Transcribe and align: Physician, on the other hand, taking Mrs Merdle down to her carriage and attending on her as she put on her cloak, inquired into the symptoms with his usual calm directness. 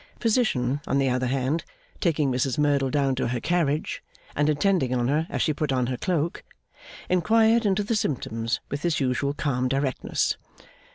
Physician, 0.19 0.81
on 0.87 0.97
the 0.97 1.11
other 1.11 1.27
hand, 1.27 1.63
taking 1.99 2.31
Mrs 2.31 2.57
Merdle 2.57 2.89
down 2.89 3.13
to 3.13 3.27
her 3.27 3.39
carriage 3.39 4.01
and 4.35 4.49
attending 4.49 4.95
on 4.95 5.09
her 5.09 5.27
as 5.29 5.43
she 5.43 5.53
put 5.53 5.71
on 5.71 5.85
her 5.85 5.97
cloak, 5.97 6.43
inquired 7.07 7.67
into 7.67 7.83
the 7.83 7.95
symptoms 7.95 8.61
with 8.71 8.81
his 8.81 8.99
usual 8.99 9.35
calm 9.35 9.67
directness. 9.67 10.37